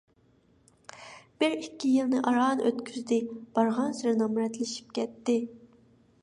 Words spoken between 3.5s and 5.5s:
بارغانسېرى نامراتلىشىپ كەتتى.